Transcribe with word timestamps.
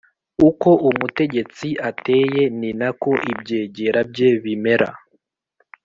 Uko 0.49 0.69
umutegetsi 0.89 1.67
ateye, 1.89 2.41
ni 2.59 2.71
na 2.79 2.89
ko 3.01 3.11
ibyegera 3.31 3.99
bye 4.11 4.29
bimera, 4.43 4.89